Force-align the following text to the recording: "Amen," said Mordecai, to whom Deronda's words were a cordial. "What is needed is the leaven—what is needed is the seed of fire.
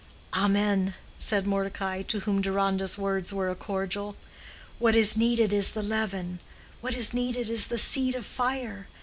"Amen," 0.33 0.95
said 1.19 1.45
Mordecai, 1.45 2.01
to 2.01 2.21
whom 2.21 2.41
Deronda's 2.41 2.97
words 2.97 3.31
were 3.31 3.51
a 3.51 3.55
cordial. 3.55 4.15
"What 4.79 4.95
is 4.95 5.15
needed 5.15 5.53
is 5.53 5.73
the 5.73 5.83
leaven—what 5.83 6.95
is 6.95 7.13
needed 7.13 7.51
is 7.51 7.67
the 7.67 7.77
seed 7.77 8.15
of 8.15 8.25
fire. 8.25 8.87